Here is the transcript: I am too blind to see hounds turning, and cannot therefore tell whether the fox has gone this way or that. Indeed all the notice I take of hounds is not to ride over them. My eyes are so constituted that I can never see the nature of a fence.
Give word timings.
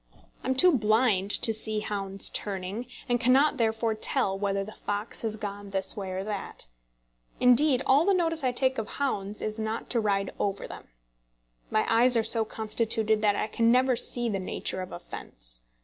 I 0.43 0.47
am 0.47 0.55
too 0.55 0.75
blind 0.75 1.29
to 1.29 1.53
see 1.53 1.81
hounds 1.81 2.29
turning, 2.29 2.87
and 3.07 3.19
cannot 3.19 3.57
therefore 3.57 3.93
tell 3.93 4.35
whether 4.35 4.63
the 4.63 4.71
fox 4.71 5.21
has 5.21 5.35
gone 5.35 5.69
this 5.69 5.95
way 5.95 6.09
or 6.09 6.23
that. 6.23 6.65
Indeed 7.39 7.83
all 7.85 8.03
the 8.03 8.15
notice 8.15 8.43
I 8.43 8.51
take 8.51 8.79
of 8.79 8.87
hounds 8.97 9.43
is 9.43 9.59
not 9.59 9.91
to 9.91 9.99
ride 9.99 10.31
over 10.39 10.65
them. 10.67 10.87
My 11.69 11.85
eyes 11.87 12.17
are 12.17 12.23
so 12.23 12.43
constituted 12.45 13.21
that 13.21 13.35
I 13.35 13.45
can 13.45 13.71
never 13.71 13.95
see 13.95 14.27
the 14.27 14.39
nature 14.39 14.81
of 14.81 14.91
a 14.91 14.97
fence. 14.99 15.61